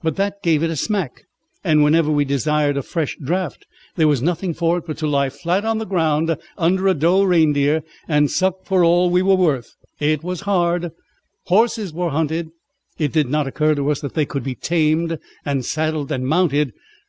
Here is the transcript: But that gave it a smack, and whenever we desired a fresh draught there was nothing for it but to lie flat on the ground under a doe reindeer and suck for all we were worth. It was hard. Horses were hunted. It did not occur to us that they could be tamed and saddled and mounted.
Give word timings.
But 0.00 0.14
that 0.14 0.44
gave 0.44 0.62
it 0.62 0.70
a 0.70 0.76
smack, 0.76 1.24
and 1.64 1.82
whenever 1.82 2.08
we 2.08 2.24
desired 2.24 2.76
a 2.76 2.82
fresh 2.84 3.18
draught 3.20 3.66
there 3.96 4.06
was 4.06 4.22
nothing 4.22 4.54
for 4.54 4.78
it 4.78 4.84
but 4.86 4.96
to 4.98 5.08
lie 5.08 5.28
flat 5.28 5.64
on 5.64 5.78
the 5.78 5.84
ground 5.84 6.36
under 6.56 6.86
a 6.86 6.94
doe 6.94 7.24
reindeer 7.24 7.82
and 8.06 8.30
suck 8.30 8.64
for 8.64 8.84
all 8.84 9.10
we 9.10 9.22
were 9.22 9.34
worth. 9.34 9.74
It 9.98 10.22
was 10.22 10.42
hard. 10.42 10.92
Horses 11.46 11.92
were 11.92 12.10
hunted. 12.10 12.50
It 12.96 13.10
did 13.12 13.28
not 13.28 13.48
occur 13.48 13.74
to 13.74 13.90
us 13.90 14.00
that 14.02 14.14
they 14.14 14.24
could 14.24 14.44
be 14.44 14.54
tamed 14.54 15.18
and 15.44 15.64
saddled 15.64 16.12
and 16.12 16.28
mounted. 16.28 16.72